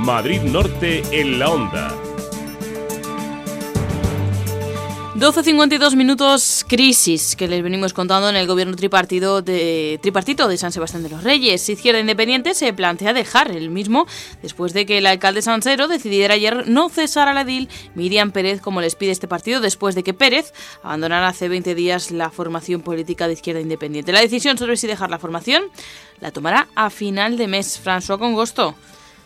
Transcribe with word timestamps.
Madrid 0.00 0.40
Norte 0.40 1.02
en 1.12 1.38
la 1.38 1.50
onda. 1.50 1.94
12.52 5.14 5.94
minutos 5.94 6.64
crisis 6.66 7.36
que 7.36 7.46
les 7.46 7.62
venimos 7.62 7.92
contando 7.92 8.30
en 8.30 8.36
el 8.36 8.46
gobierno 8.46 8.74
tripartido 8.76 9.42
de, 9.42 9.98
tripartito 10.00 10.48
de 10.48 10.56
San 10.56 10.72
Sebastián 10.72 11.02
de 11.02 11.10
los 11.10 11.22
Reyes. 11.22 11.68
Izquierda 11.68 12.00
Independiente 12.00 12.54
se 12.54 12.72
plantea 12.72 13.12
dejar 13.12 13.50
el 13.50 13.68
mismo 13.68 14.06
después 14.40 14.72
de 14.72 14.86
que 14.86 14.96
el 14.98 15.06
alcalde 15.06 15.42
Sansero 15.42 15.86
decidiera 15.86 16.32
ayer 16.32 16.66
no 16.66 16.88
cesar 16.88 17.28
a 17.28 17.34
la 17.34 17.42
edil 17.42 17.68
Miriam 17.94 18.32
Pérez 18.32 18.62
como 18.62 18.80
les 18.80 18.94
pide 18.94 19.10
este 19.10 19.28
partido 19.28 19.60
después 19.60 19.94
de 19.94 20.02
que 20.02 20.14
Pérez 20.14 20.54
abandonara 20.82 21.28
hace 21.28 21.50
20 21.50 21.74
días 21.74 22.10
la 22.10 22.30
formación 22.30 22.80
política 22.80 23.26
de 23.26 23.34
Izquierda 23.34 23.60
Independiente. 23.60 24.12
La 24.12 24.22
decisión 24.22 24.56
sobre 24.56 24.78
si 24.78 24.86
dejar 24.86 25.10
la 25.10 25.18
formación 25.18 25.64
la 26.20 26.30
tomará 26.30 26.68
a 26.74 26.88
final 26.88 27.36
de 27.36 27.48
mes. 27.48 27.78
François 27.84 28.18
Congosto. 28.18 28.74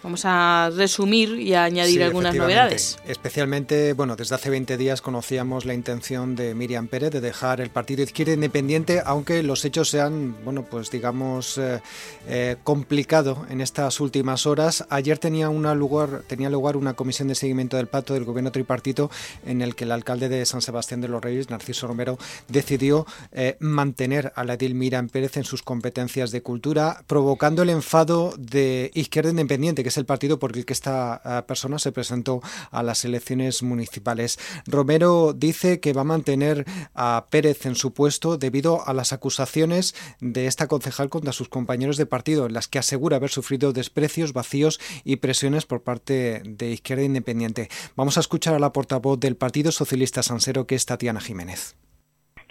Vamos 0.04 0.26
a 0.26 0.70
resumir 0.76 1.40
y 1.40 1.54
a 1.54 1.64
añadir 1.64 2.02
algunas 2.02 2.34
novedades. 2.34 2.98
Especialmente, 3.06 3.94
bueno, 3.94 4.16
desde 4.16 4.34
hace 4.34 4.50
20 4.50 4.76
días 4.76 5.00
conocíamos 5.00 5.64
la 5.64 5.72
intención 5.72 6.36
de 6.36 6.54
Miriam 6.54 6.88
Pérez 6.88 7.10
de 7.10 7.22
dejar 7.22 7.62
el 7.62 7.70
Partido 7.70 8.02
Izquierda 8.02 8.34
Independiente, 8.34 9.00
aunque 9.02 9.42
los 9.42 9.64
hechos 9.64 9.88
se 9.88 10.02
han, 10.02 10.36
bueno, 10.44 10.66
pues 10.70 10.90
digamos, 10.90 11.56
eh, 11.56 11.80
eh, 12.28 12.56
complicado 12.64 13.46
en 13.48 13.62
estas 13.62 13.98
últimas 13.98 14.44
horas. 14.44 14.84
Ayer 14.90 15.18
tenía, 15.18 15.48
una 15.48 15.74
lugar, 15.74 16.22
tenía 16.26 16.50
lugar 16.50 16.76
una 16.76 16.92
comisión 16.92 17.28
de 17.28 17.34
seguimiento 17.34 17.78
del 17.78 17.86
pacto 17.86 18.12
del 18.12 18.24
gobierno 18.24 18.52
tripartito 18.52 19.10
en 19.46 19.62
el 19.62 19.74
que 19.74 19.84
el 19.84 19.92
alcalde 19.92 20.28
de 20.28 20.44
San 20.44 20.60
Sebastián 20.60 21.00
de 21.00 21.08
los 21.08 21.24
Reyes, 21.24 21.48
Narciso 21.48 21.86
Romero, 21.86 22.18
decidió 22.48 23.06
eh, 23.32 23.56
mantener 23.58 24.34
a 24.36 24.44
la 24.44 24.52
edil 24.52 24.74
Miriam 24.74 25.08
Pérez 25.08 25.38
en 25.38 25.44
sus 25.44 25.62
competencias 25.62 26.30
de 26.30 26.42
cultura, 26.42 27.04
provocando 27.06 27.62
el 27.62 27.70
enfado 27.70 28.34
de 28.36 28.90
Izquierda 28.92 29.30
Independiente, 29.30 29.82
que 29.82 29.93
es 29.94 29.98
el 29.98 30.06
partido 30.06 30.40
por 30.40 30.56
el 30.56 30.66
que 30.66 30.72
esta 30.72 31.20
eh, 31.24 31.42
persona 31.46 31.78
se 31.78 31.92
presentó 31.92 32.40
a 32.72 32.82
las 32.82 33.04
elecciones 33.04 33.62
municipales. 33.62 34.38
Romero 34.66 35.32
dice 35.32 35.78
que 35.78 35.92
va 35.92 36.00
a 36.00 36.04
mantener 36.04 36.64
a 36.94 37.26
Pérez 37.30 37.64
en 37.66 37.76
su 37.76 37.94
puesto 37.94 38.36
debido 38.36 38.86
a 38.86 38.92
las 38.92 39.12
acusaciones 39.12 39.94
de 40.20 40.46
esta 40.46 40.66
concejal 40.66 41.10
contra 41.10 41.32
sus 41.32 41.48
compañeros 41.48 41.96
de 41.96 42.06
partido, 42.06 42.46
en 42.46 42.54
las 42.54 42.66
que 42.66 42.80
asegura 42.80 43.18
haber 43.18 43.30
sufrido 43.30 43.72
desprecios, 43.72 44.32
vacíos 44.32 44.80
y 45.04 45.16
presiones 45.16 45.64
por 45.64 45.84
parte 45.84 46.42
de 46.44 46.66
Izquierda 46.70 47.04
Independiente. 47.04 47.68
Vamos 47.94 48.16
a 48.16 48.20
escuchar 48.20 48.54
a 48.54 48.58
la 48.58 48.72
portavoz 48.72 49.20
del 49.20 49.36
Partido 49.36 49.70
Socialista 49.70 50.24
Sansero, 50.24 50.66
que 50.66 50.74
es 50.74 50.86
Tatiana 50.86 51.20
Jiménez. 51.20 51.76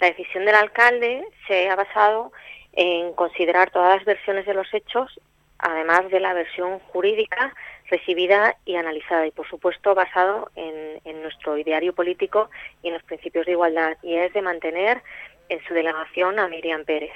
La 0.00 0.08
decisión 0.08 0.46
del 0.46 0.54
alcalde 0.54 1.24
se 1.46 1.68
ha 1.68 1.76
basado 1.76 2.32
en 2.72 3.12
considerar 3.12 3.70
todas 3.70 3.98
las 3.98 4.04
versiones 4.06 4.46
de 4.46 4.54
los 4.54 4.72
hechos 4.72 5.20
además 5.64 6.10
de 6.10 6.20
la 6.20 6.34
versión 6.34 6.78
jurídica 6.78 7.54
recibida 7.88 8.56
y 8.66 8.76
analizada 8.76 9.26
y, 9.26 9.30
por 9.30 9.48
supuesto, 9.48 9.94
basado 9.94 10.50
en, 10.56 11.00
en, 11.04 11.22
nuestro 11.22 11.56
ideario 11.56 11.94
político 11.94 12.50
y 12.82 12.88
en 12.88 12.94
los 12.94 13.02
principios 13.02 13.46
de 13.46 13.52
igualdad, 13.52 13.96
y 14.02 14.14
es 14.14 14.32
de 14.34 14.42
mantener 14.42 15.02
en 15.48 15.64
su 15.64 15.72
delegación 15.72 16.38
a 16.38 16.48
Miriam 16.48 16.84
Pérez, 16.84 17.12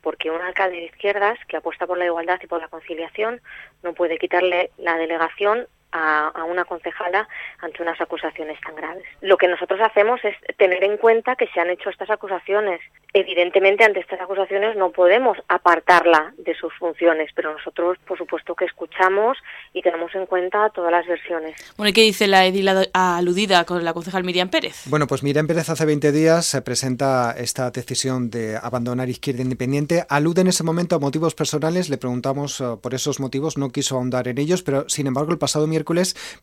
porque 0.00 0.30
un 0.30 0.40
alcalde 0.40 0.76
de 0.76 0.84
izquierdas 0.84 1.38
que 1.48 1.56
apuesta 1.56 1.86
por 1.86 1.98
la 1.98 2.06
igualdad 2.06 2.38
y 2.42 2.46
por 2.46 2.60
la 2.60 2.68
conciliación 2.68 3.40
no 3.82 3.94
puede 3.94 4.18
quitarle 4.18 4.70
la 4.78 4.96
delegación 4.96 5.66
a, 5.92 6.44
una 6.44 6.64
concejala 6.64 7.28
ante 7.60 7.82
unas 7.82 8.00
acusaciones 8.00 8.58
tan 8.60 8.74
graves. 8.76 9.04
Lo 9.20 9.36
que 9.36 9.48
nosotros 9.48 9.80
hacemos 9.80 10.20
es 10.24 10.34
tener 10.56 10.84
en 10.84 10.96
cuenta 10.96 11.36
que 11.36 11.46
se 11.48 11.60
han 11.60 11.70
hecho 11.70 11.90
estas 11.90 12.10
acusaciones. 12.10 12.80
Evidentemente, 13.12 13.84
ante 13.84 14.00
estas 14.00 14.20
acusaciones 14.20 14.76
no 14.76 14.90
podemos 14.90 15.38
apartarla 15.48 16.32
de 16.38 16.54
sus 16.54 16.72
funciones, 16.74 17.30
pero 17.34 17.52
nosotros, 17.52 17.98
por 18.06 18.18
supuesto, 18.18 18.54
que 18.54 18.66
escuchamos 18.66 19.38
y 19.72 19.82
tenemos 19.82 20.14
en 20.14 20.26
cuenta 20.26 20.70
todas 20.70 20.92
las 20.92 21.06
versiones. 21.06 21.56
Bueno, 21.76 21.90
¿y 21.90 21.92
qué 21.92 22.02
dice 22.02 22.26
la 22.26 22.44
edila 22.44 22.84
aludida 22.92 23.64
con 23.64 23.84
la 23.84 23.92
concejal 23.92 24.24
Miriam 24.24 24.50
Pérez? 24.50 24.84
Bueno, 24.86 25.06
pues 25.06 25.22
Miriam 25.22 25.46
Pérez 25.46 25.68
hace 25.70 25.86
20 25.86 26.12
días 26.12 26.46
se 26.46 26.62
presenta 26.62 27.34
esta 27.36 27.70
decisión 27.70 28.30
de 28.30 28.56
abandonar 28.56 29.08
Izquierda 29.08 29.42
Independiente. 29.42 30.04
Alude 30.08 30.42
en 30.42 30.48
ese 30.48 30.64
momento 30.64 30.96
a 30.96 30.98
motivos 30.98 31.34
personales, 31.34 31.88
le 31.88 31.98
preguntamos 31.98 32.60
uh, 32.60 32.78
por 32.80 32.94
esos 32.94 33.20
motivos, 33.20 33.56
no 33.56 33.70
quiso 33.70 33.96
ahondar 33.96 34.28
en 34.28 34.38
ellos, 34.38 34.62
pero 34.62 34.88
sin 34.88 35.06
embargo 35.06 35.32
el 35.32 35.38
pasado 35.38 35.66
miércoles 35.66 35.77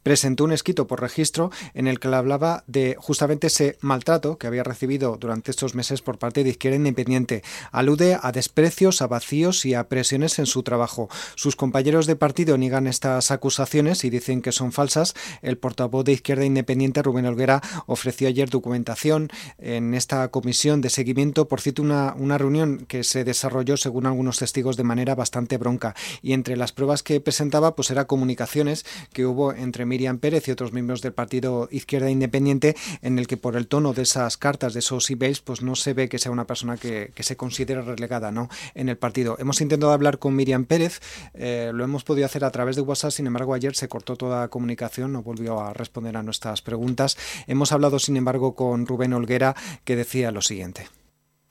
presentó 0.03 0.43
un 0.43 0.51
escrito 0.51 0.87
por 0.87 1.01
registro 1.01 1.51
en 1.73 1.87
el 1.87 1.99
que 1.99 2.07
le 2.07 2.15
hablaba 2.15 2.63
de 2.67 2.95
justamente 2.99 3.47
ese 3.47 3.77
maltrato 3.81 4.37
que 4.37 4.47
había 4.47 4.63
recibido 4.63 5.17
durante 5.19 5.51
estos 5.51 5.75
meses 5.75 6.01
por 6.01 6.17
parte 6.17 6.43
de 6.43 6.51
Izquierda 6.51 6.77
Independiente. 6.77 7.43
Alude 7.71 8.17
a 8.21 8.31
desprecios, 8.31 9.01
a 9.01 9.07
vacíos 9.07 9.65
y 9.65 9.73
a 9.73 9.87
presiones 9.87 10.39
en 10.39 10.45
su 10.45 10.63
trabajo. 10.63 11.09
Sus 11.35 11.55
compañeros 11.55 12.07
de 12.07 12.15
partido 12.15 12.57
niegan 12.57 12.87
estas 12.87 13.31
acusaciones 13.31 14.03
y 14.03 14.09
dicen 14.09 14.41
que 14.41 14.51
son 14.51 14.71
falsas. 14.71 15.13
El 15.41 15.57
portavoz 15.57 16.05
de 16.05 16.13
Izquierda 16.13 16.45
Independiente, 16.45 17.01
Rubén 17.01 17.25
Olguera, 17.25 17.61
ofreció 17.85 18.27
ayer 18.27 18.49
documentación 18.49 19.29
en 19.57 19.93
esta 19.93 20.29
comisión 20.29 20.81
de 20.81 20.89
seguimiento. 20.89 21.47
Por 21.47 21.61
cierto, 21.61 21.81
una, 21.81 22.13
una 22.17 22.37
reunión 22.37 22.85
que 22.87 23.03
se 23.03 23.23
desarrolló, 23.23 23.77
según 23.77 24.05
algunos 24.05 24.39
testigos, 24.39 24.77
de 24.77 24.83
manera 24.83 25.15
bastante 25.15 25.57
bronca. 25.57 25.95
Y 26.21 26.33
entre 26.33 26.57
las 26.57 26.71
pruebas 26.71 27.03
que 27.03 27.19
presentaba, 27.19 27.75
pues 27.75 27.91
era 27.91 28.05
comunicaciones 28.05 28.85
que 29.13 29.24
hubo 29.25 29.53
entre 29.53 29.85
Miriam 29.85 30.19
Pérez 30.19 30.47
y 30.47 30.51
otros 30.51 30.73
miembros 30.73 31.01
del 31.01 31.13
partido 31.13 31.67
Izquierda 31.71 32.09
Independiente, 32.09 32.75
en 33.01 33.19
el 33.19 33.27
que 33.27 33.37
por 33.37 33.55
el 33.55 33.67
tono 33.67 33.93
de 33.93 34.03
esas 34.03 34.37
cartas, 34.37 34.73
de 34.73 34.79
esos 34.79 35.09
emails, 35.09 35.41
pues 35.41 35.61
no 35.61 35.75
se 35.75 35.93
ve 35.93 36.09
que 36.09 36.19
sea 36.19 36.31
una 36.31 36.45
persona 36.45 36.77
que, 36.77 37.11
se 37.15 37.37
considera 37.37 37.81
relegada 37.81 38.31
¿no? 38.31 38.49
en 38.75 38.89
el 38.89 38.97
partido. 38.97 39.35
Hemos 39.39 39.61
intentado 39.61 39.91
hablar 39.91 40.19
con 40.19 40.35
Miriam 40.35 40.65
Pérez, 40.65 40.99
eh, 41.33 41.71
lo 41.73 41.83
hemos 41.83 42.03
podido 42.03 42.25
hacer 42.25 42.45
a 42.45 42.51
través 42.51 42.75
de 42.75 42.83
WhatsApp, 42.83 43.11
sin 43.11 43.27
embargo 43.27 43.53
ayer 43.53 43.75
se 43.75 43.87
cortó 43.87 44.15
toda 44.15 44.47
comunicación, 44.49 45.13
no 45.13 45.23
volvió 45.23 45.59
a 45.59 45.73
responder 45.73 46.17
a 46.17 46.23
nuestras 46.23 46.61
preguntas. 46.61 47.17
Hemos 47.47 47.71
hablado, 47.71 47.99
sin 47.99 48.17
embargo, 48.17 48.55
con 48.55 48.85
Rubén 48.85 49.13
Olguera, 49.13 49.55
que 49.83 49.95
decía 49.95 50.31
lo 50.31 50.41
siguiente 50.41 50.85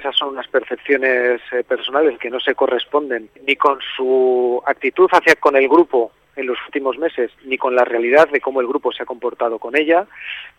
esas 0.04 0.18
son 0.18 0.30
unas 0.30 0.48
percepciones 0.48 1.40
eh, 1.50 1.64
personales 1.64 2.18
que 2.18 2.28
no 2.28 2.38
se 2.38 2.54
corresponden 2.54 3.30
ni 3.46 3.56
con 3.56 3.78
su 3.96 4.62
actitud 4.66 5.08
hacia 5.10 5.34
con 5.36 5.56
el 5.56 5.66
grupo 5.66 6.12
en 6.36 6.46
los 6.46 6.58
últimos 6.66 6.98
meses 6.98 7.30
ni 7.44 7.56
con 7.56 7.74
la 7.74 7.84
realidad 7.84 8.28
de 8.28 8.40
cómo 8.40 8.60
el 8.60 8.66
grupo 8.66 8.92
se 8.92 9.02
ha 9.02 9.06
comportado 9.06 9.58
con 9.58 9.76
ella. 9.76 10.06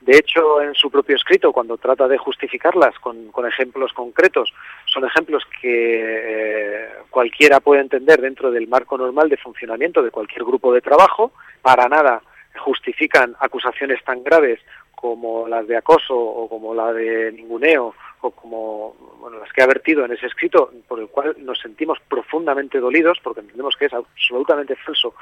De 0.01 0.17
hecho, 0.17 0.61
en 0.61 0.73
su 0.75 0.89
propio 0.89 1.15
escrito, 1.15 1.51
cuando 1.51 1.77
trata 1.77 2.07
de 2.07 2.17
justificarlas 2.17 2.97
con, 2.99 3.31
ejemplos 3.47 3.93
concretos, 3.93 4.53
son 4.85 5.05
ejemplos 5.05 5.43
que 5.61 6.01
eh, 6.03 6.89
cualquiera 7.09 7.59
puede 7.59 7.81
entender 7.81 8.21
dentro 8.21 8.51
del 8.51 8.67
marco 8.67 8.97
normal 8.97 9.29
de 9.29 9.37
funcionamiento 9.37 10.01
de 10.01 10.11
cualquier 10.11 10.43
grupo 10.43 10.73
de 10.73 10.81
trabajo. 10.81 11.31
Para 11.61 11.87
nada 11.87 12.21
justifican 12.57 13.35
acusaciones 13.39 14.03
tan 14.03 14.23
graves 14.23 14.59
como 14.95 15.47
las 15.47 15.67
de 15.67 15.77
acoso 15.77 16.17
o 16.17 16.47
como 16.47 16.73
la 16.73 16.93
de 16.93 17.31
ninguneo 17.31 17.93
o 18.21 18.31
como 18.31 18.95
bueno, 19.19 19.39
las 19.39 19.51
que 19.53 19.61
ha 19.61 19.67
vertido 19.67 20.05
en 20.05 20.13
ese 20.13 20.25
escrito, 20.25 20.71
por 20.87 20.99
el 20.99 21.07
cual 21.07 21.35
nos 21.39 21.59
sentimos 21.59 21.99
profundamente 22.07 22.79
dolidos 22.79 23.19
porque 23.23 23.41
entendemos 23.41 23.75
que 23.75 23.85
es 23.85 23.93
absolutamente 23.93 24.75
falso 24.77 25.13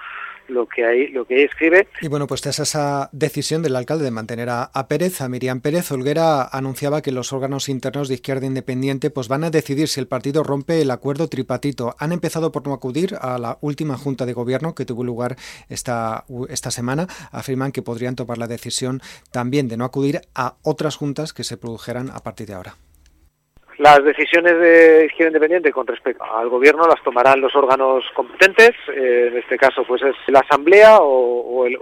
lo 0.53 0.67
que 0.67 0.85
ahí 0.85 1.07
lo 1.07 1.25
que 1.25 1.43
escribe. 1.43 1.87
Y 2.01 2.07
bueno, 2.07 2.27
pues 2.27 2.41
tras 2.41 2.59
esa 2.59 3.09
decisión 3.11 3.61
del 3.61 3.75
alcalde 3.75 4.05
de 4.05 4.11
mantener 4.11 4.49
a, 4.49 4.69
Pérez, 4.87 5.21
a 5.21 5.29
Miriam 5.29 5.61
Pérez, 5.61 5.91
Olguera 5.91 6.43
anunciaba 6.43 7.01
que 7.01 7.11
los 7.11 7.33
órganos 7.33 7.69
internos 7.69 8.07
de 8.07 8.15
Izquierda 8.15 8.45
Independiente 8.45 9.09
pues 9.09 9.27
van 9.27 9.43
a 9.43 9.49
decidir 9.49 9.87
si 9.87 9.99
el 9.99 10.07
partido 10.07 10.43
rompe 10.43 10.81
el 10.81 10.91
acuerdo 10.91 11.27
tripatito. 11.27 11.95
Han 11.99 12.11
empezado 12.11 12.51
por 12.51 12.65
no 12.65 12.73
acudir 12.73 13.15
a 13.19 13.37
la 13.37 13.57
última 13.61 13.97
junta 13.97 14.25
de 14.25 14.33
gobierno 14.33 14.75
que 14.75 14.85
tuvo 14.85 15.03
lugar 15.03 15.35
esta, 15.69 16.25
esta 16.49 16.71
semana. 16.71 17.07
Afirman 17.31 17.71
que 17.71 17.81
podrían 17.81 18.15
tomar 18.15 18.37
la 18.37 18.47
decisión 18.47 19.01
también 19.31 19.67
de 19.67 19.77
no 19.77 19.85
acudir 19.85 20.21
a 20.35 20.55
otras 20.61 20.95
juntas 20.95 21.33
que 21.33 21.43
se 21.43 21.57
produjeran 21.57 22.09
a 22.09 22.19
partir 22.19 22.47
de 22.47 22.53
ahora. 22.53 22.75
Las 23.79 24.03
decisiones 24.03 24.59
de 24.59 25.05
izquierda 25.05 25.29
independiente 25.29 25.71
con 25.71 25.87
respecto 25.87 26.23
al 26.23 26.47
gobierno 26.47 26.87
las 26.87 27.01
tomarán 27.03 27.41
los 27.41 27.55
órganos 27.55 28.03
competentes, 28.13 28.71
eh, 28.89 29.29
en 29.31 29.37
este 29.37 29.57
caso 29.57 29.83
pues 29.83 30.03
es 30.03 30.15
la 30.27 30.39
asamblea 30.41 30.99
o, 31.01 31.65
el, 31.65 31.79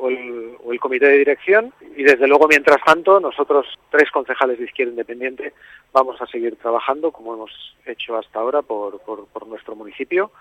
comité 0.79 1.07
de 1.07 1.17
dirección 1.19 1.71
y 1.95 2.01
desde 2.01 2.27
luego 2.27 2.47
mientras 2.47 2.77
tanto 2.83 3.19
nosotros 3.19 3.67
tres 3.91 4.09
concejales 4.09 4.57
de 4.57 4.65
izquierda 4.65 4.91
independiente 4.91 5.53
vamos 5.93 6.19
a 6.19 6.25
seguir 6.25 6.55
trabajando 6.55 7.11
como 7.11 7.35
hemos 7.35 7.75
hecho 7.85 8.17
hasta 8.17 8.39
ahora 8.39 8.63
por, 8.63 8.99
nuestro 9.45 9.75
municipio 9.75 10.31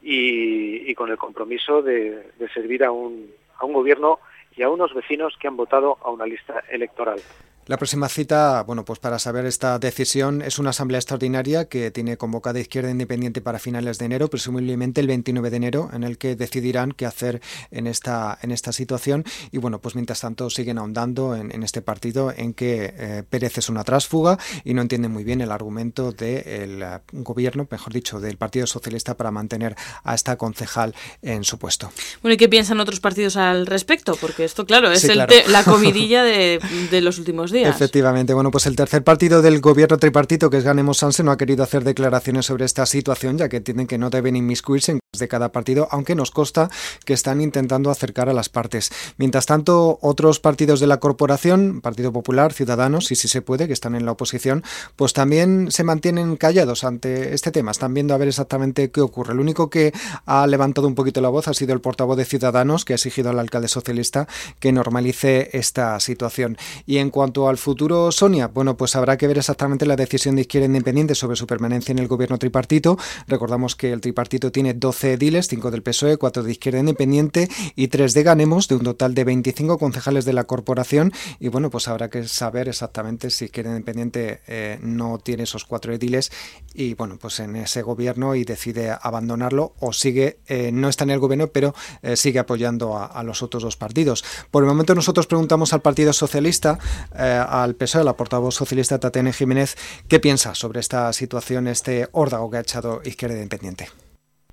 y, 0.00 0.94
con 0.94 1.10
el 1.10 1.16
compromiso 1.16 1.82
de, 1.82 2.30
servir 2.54 2.84
a 2.84 2.92
un, 2.92 3.32
a 3.58 3.64
un 3.64 3.72
gobierno 3.72 4.20
y 4.56 4.62
a 4.62 4.70
unos 4.70 4.94
vecinos 4.94 5.36
que 5.40 5.48
han 5.48 5.56
votado 5.56 5.98
a 6.02 6.10
una 6.10 6.26
lista 6.26 6.62
electoral. 6.70 7.18
La 7.68 7.76
próxima 7.76 8.08
cita, 8.08 8.62
bueno, 8.62 8.86
pues 8.86 8.98
para 8.98 9.18
saber 9.18 9.44
esta 9.44 9.78
decisión 9.78 10.40
es 10.40 10.58
una 10.58 10.70
asamblea 10.70 11.00
extraordinaria 11.00 11.66
que 11.66 11.90
tiene 11.90 12.16
convocada 12.16 12.58
Izquierda 12.58 12.90
Independiente 12.90 13.42
para 13.42 13.58
finales 13.58 13.98
de 13.98 14.06
enero, 14.06 14.30
presumiblemente 14.30 15.02
el 15.02 15.06
29 15.06 15.50
de 15.50 15.56
enero, 15.58 15.90
en 15.92 16.02
el 16.02 16.16
que 16.16 16.34
decidirán 16.34 16.92
qué 16.92 17.04
hacer 17.04 17.42
en 17.70 17.86
esta, 17.86 18.38
en 18.40 18.52
esta 18.52 18.72
situación. 18.72 19.22
Y 19.52 19.58
bueno, 19.58 19.82
pues 19.82 19.96
mientras 19.96 20.22
tanto 20.22 20.48
siguen 20.48 20.78
ahondando 20.78 21.36
en, 21.36 21.62
este 21.62 21.82
partido 21.82 22.32
en 22.34 22.54
que 22.54 22.94
eh, 22.96 23.22
Pérez 23.28 23.58
es 23.58 23.68
una 23.68 23.84
trásfuga 23.84 24.38
y 24.64 24.72
no 24.72 24.80
entienden 24.80 25.12
muy 25.12 25.24
bien 25.24 25.42
el 25.42 25.52
argumento 25.52 26.12
del 26.12 26.82
eh, 26.82 27.00
gobierno, 27.12 27.68
mejor 27.70 27.92
dicho, 27.92 28.18
del 28.18 28.38
Partido 28.38 28.66
Socialista 28.66 29.14
para 29.14 29.30
mantener 29.30 29.76
a 30.04 30.14
esta 30.14 30.38
concejal 30.38 30.94
en 31.20 31.44
su 31.44 31.58
puesto. 31.58 31.92
Bueno, 32.22 32.32
¿y 32.32 32.38
qué 32.38 32.48
piensan 32.48 32.80
otros 32.80 33.00
partidos 33.00 33.36
al 33.36 33.66
respecto? 33.66 34.16
Porque 34.18 34.46
esto, 34.46 34.64
claro, 34.64 34.90
es 34.90 35.04
la 35.14 35.64
comidilla 35.66 36.22
de, 36.22 36.60
de 36.90 37.00
los 37.02 37.18
últimos 37.18 37.50
días. 37.50 37.57
Efectivamente. 37.64 38.34
Bueno, 38.34 38.50
pues 38.50 38.66
el 38.66 38.76
tercer 38.76 39.04
partido 39.04 39.42
del 39.42 39.60
gobierno 39.60 39.98
tripartito, 39.98 40.50
que 40.50 40.58
es 40.58 40.64
Ganemos 40.64 40.98
Sanse, 40.98 41.22
no 41.22 41.30
ha 41.30 41.36
querido 41.36 41.62
hacer 41.62 41.84
declaraciones 41.84 42.46
sobre 42.46 42.64
esta 42.64 42.86
situación, 42.86 43.38
ya 43.38 43.48
que 43.48 43.58
entienden 43.58 43.86
que 43.86 43.98
no 43.98 44.10
deben 44.10 44.36
inmiscuirse 44.36 44.92
en 44.92 45.00
de 45.18 45.26
cada 45.26 45.52
partido, 45.52 45.88
aunque 45.90 46.14
nos 46.14 46.30
consta 46.30 46.70
que 47.06 47.14
están 47.14 47.40
intentando 47.40 47.90
acercar 47.90 48.28
a 48.28 48.34
las 48.34 48.50
partes. 48.50 48.90
Mientras 49.16 49.46
tanto, 49.46 49.98
otros 50.02 50.38
partidos 50.38 50.80
de 50.80 50.86
la 50.86 50.98
corporación, 51.00 51.80
Partido 51.80 52.12
Popular, 52.12 52.52
Ciudadanos, 52.52 53.10
y 53.10 53.16
si 53.16 53.26
se 53.26 53.40
puede, 53.40 53.66
que 53.66 53.72
están 53.72 53.94
en 53.94 54.04
la 54.04 54.12
oposición, 54.12 54.62
pues 54.96 55.14
también 55.14 55.70
se 55.70 55.82
mantienen 55.82 56.36
callados 56.36 56.84
ante 56.84 57.34
este 57.34 57.50
tema. 57.50 57.70
Están 57.70 57.94
viendo 57.94 58.12
a 58.12 58.18
ver 58.18 58.28
exactamente 58.28 58.90
qué 58.90 59.00
ocurre. 59.00 59.32
El 59.32 59.40
único 59.40 59.70
que 59.70 59.92
ha 60.26 60.46
levantado 60.46 60.86
un 60.86 60.94
poquito 60.94 61.20
la 61.20 61.30
voz 61.30 61.48
ha 61.48 61.54
sido 61.54 61.72
el 61.72 61.80
portavoz 61.80 62.16
de 62.16 62.26
Ciudadanos, 62.26 62.84
que 62.84 62.92
ha 62.92 62.96
exigido 62.96 63.30
al 63.30 63.38
alcalde 63.38 63.68
socialista 63.68 64.28
que 64.60 64.72
normalice 64.72 65.48
esta 65.52 65.98
situación. 66.00 66.58
Y 66.86 66.98
en 66.98 67.10
cuanto 67.10 67.47
al 67.48 67.58
futuro, 67.58 68.12
Sonia, 68.12 68.48
bueno, 68.48 68.76
pues 68.76 68.96
habrá 68.96 69.16
que 69.16 69.26
ver 69.26 69.38
exactamente 69.38 69.86
la 69.86 69.96
decisión 69.96 70.36
de 70.36 70.42
Izquierda 70.42 70.66
Independiente 70.66 71.14
sobre 71.14 71.36
su 71.36 71.46
permanencia 71.46 71.92
en 71.92 71.98
el 71.98 72.08
gobierno 72.08 72.38
tripartito. 72.38 72.98
Recordamos 73.26 73.76
que 73.76 73.92
el 73.92 74.00
tripartito 74.00 74.52
tiene 74.52 74.74
12 74.74 75.14
ediles, 75.14 75.48
5 75.48 75.70
del 75.70 75.82
PSOE, 75.82 76.16
4 76.16 76.42
de 76.42 76.52
Izquierda 76.52 76.80
Independiente 76.80 77.48
y 77.76 77.88
3 77.88 78.14
de 78.14 78.22
Ganemos, 78.22 78.68
de 78.68 78.76
un 78.76 78.84
total 78.84 79.14
de 79.14 79.24
25 79.24 79.78
concejales 79.78 80.24
de 80.24 80.32
la 80.32 80.44
corporación. 80.44 81.12
Y 81.40 81.48
bueno, 81.48 81.70
pues 81.70 81.88
habrá 81.88 82.10
que 82.10 82.26
saber 82.28 82.68
exactamente 82.68 83.30
si 83.30 83.46
Izquierda 83.46 83.70
Independiente 83.70 84.40
eh, 84.46 84.78
no 84.82 85.18
tiene 85.18 85.44
esos 85.44 85.64
4 85.64 85.94
ediles 85.94 86.30
y 86.74 86.94
bueno, 86.94 87.18
pues 87.20 87.40
en 87.40 87.56
ese 87.56 87.82
gobierno 87.82 88.34
y 88.34 88.44
decide 88.44 88.96
abandonarlo 89.00 89.74
o 89.80 89.92
sigue, 89.92 90.38
eh, 90.46 90.70
no 90.72 90.88
está 90.88 91.04
en 91.04 91.10
el 91.10 91.18
gobierno, 91.18 91.48
pero 91.48 91.74
eh, 92.02 92.16
sigue 92.16 92.38
apoyando 92.38 92.96
a, 92.96 93.06
a, 93.06 93.22
los 93.22 93.42
otros 93.42 93.62
dos 93.62 93.76
partidos. 93.76 94.24
Por 94.50 94.62
el 94.62 94.68
momento 94.68 94.94
nosotros 94.94 95.26
preguntamos 95.26 95.72
al 95.72 95.82
Partido 95.82 96.12
Socialista, 96.12 96.78
al 97.30 97.74
PSOE, 97.74 98.04
la 98.04 98.14
portavoz 98.14 98.54
socialista 98.54 98.98
Tatiana 98.98 99.32
Jiménez, 99.32 99.76
qué 100.08 100.20
piensa 100.20 100.54
sobre 100.54 100.80
esta 100.80 101.12
situación, 101.12 101.68
este 101.68 102.08
órdago 102.12 102.50
que 102.50 102.56
ha 102.56 102.60
echado 102.60 103.00
Izquierda 103.04 103.36
Independiente. 103.36 103.88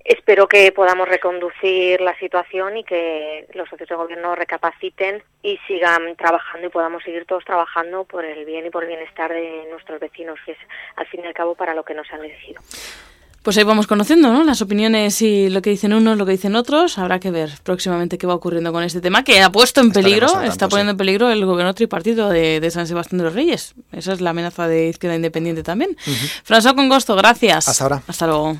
Espero 0.05 0.47
que 0.47 0.71
podamos 0.71 1.09
reconducir 1.09 1.99
la 1.99 2.15
situación 2.19 2.77
y 2.77 2.83
que 2.83 3.47
los 3.55 3.67
socios 3.67 3.89
de 3.89 3.95
gobierno 3.95 4.35
recapaciten 4.35 5.23
y 5.41 5.57
sigan 5.67 6.15
trabajando 6.15 6.67
y 6.67 6.69
podamos 6.69 7.01
seguir 7.01 7.25
todos 7.25 7.43
trabajando 7.43 8.03
por 8.03 8.23
el 8.23 8.45
bien 8.45 8.67
y 8.67 8.69
por 8.69 8.83
el 8.83 8.89
bienestar 8.89 9.33
de 9.33 9.67
nuestros 9.71 9.99
vecinos, 9.99 10.37
que 10.45 10.51
es 10.51 10.59
al 10.95 11.07
fin 11.07 11.21
y 11.23 11.27
al 11.27 11.33
cabo 11.33 11.55
para 11.55 11.73
lo 11.73 11.83
que 11.83 11.95
nos 11.95 12.07
han 12.11 12.23
elegido. 12.23 12.61
Pues 13.45 13.57
ahí 13.57 13.63
vamos 13.63 13.85
conociendo 13.85 14.33
¿no? 14.33 14.43
las 14.43 14.63
opiniones 14.63 15.21
y 15.21 15.51
lo 15.51 15.61
que 15.61 15.69
dicen 15.69 15.93
unos, 15.93 16.17
lo 16.17 16.25
que 16.25 16.31
dicen 16.31 16.55
otros. 16.55 16.97
Habrá 16.97 17.19
que 17.19 17.29
ver 17.29 17.51
próximamente 17.61 18.17
qué 18.17 18.25
va 18.25 18.33
ocurriendo 18.33 18.73
con 18.73 18.81
este 18.81 19.01
tema 19.01 19.23
que 19.23 19.39
ha 19.43 19.51
puesto 19.51 19.81
en 19.81 19.91
peligro, 19.91 20.41
está 20.41 20.67
poniendo 20.67 20.93
en 20.93 20.97
peligro 20.97 21.29
el 21.29 21.45
gobierno 21.45 21.75
tripartito 21.75 22.27
de, 22.27 22.67
San 22.71 22.87
Sebastián 22.87 23.19
de 23.19 23.25
los 23.25 23.35
Reyes. 23.35 23.75
Esa 23.91 24.13
es 24.13 24.21
la 24.21 24.31
amenaza 24.31 24.67
de 24.67 24.87
Izquierda 24.87 25.15
Independiente 25.15 25.61
también. 25.61 25.95
Uh 26.07 26.51
François 26.51 26.73
Congosto, 26.73 27.15
gracias. 27.15 27.69
Hasta 27.69 27.83
ahora. 27.83 28.01
Hasta 28.07 28.25
luego. 28.25 28.57